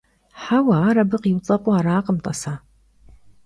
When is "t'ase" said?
2.23-2.53